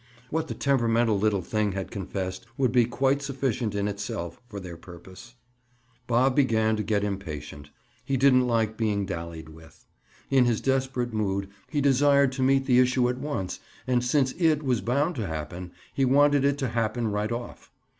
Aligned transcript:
What 0.31 0.47
the 0.47 0.55
temperamental 0.55 1.19
little 1.19 1.43
thing 1.43 1.73
had 1.73 1.91
confessed 1.91 2.47
would 2.57 2.71
be 2.71 2.85
quite 2.85 3.21
sufficient 3.21 3.75
in 3.75 3.87
itself, 3.87 4.41
for 4.47 4.59
their 4.59 4.75
purpose. 4.75 5.35
Bob 6.07 6.35
began 6.35 6.75
to 6.75 6.81
get 6.81 7.03
impatient; 7.03 7.69
he 8.03 8.17
didn't 8.17 8.47
like 8.47 8.77
being 8.77 9.05
"dallied" 9.05 9.49
with. 9.49 9.85
In 10.31 10.45
his 10.45 10.59
desperate 10.59 11.13
mood, 11.13 11.49
he 11.69 11.81
desired 11.81 12.31
to 12.31 12.41
meet 12.41 12.65
the 12.65 12.79
issue 12.79 13.09
at 13.09 13.19
once 13.19 13.59
and 13.85 14.03
since 14.03 14.31
"it" 14.39 14.63
was 14.63 14.81
bound 14.81 15.13
to 15.17 15.27
happen, 15.27 15.71
he 15.93 16.03
wanted 16.03 16.43
it 16.45 16.57
to 16.57 16.69
happen 16.69 17.11
right 17.11 17.31
off. 17.31 17.69